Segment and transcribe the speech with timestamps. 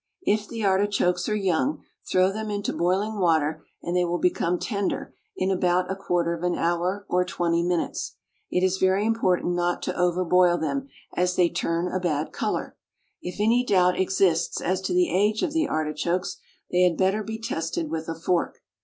[0.23, 5.13] If the artichokes are young, throw them into boiling water, and they will become tender
[5.37, 8.15] in about a quarter of an hour or twenty minutes.
[8.49, 12.75] It is very important not to over boil them, as they turn a bad colour.
[13.21, 16.37] If any doubt exists as to the age of the artichokes,
[16.71, 18.57] they had better be tested with a fork.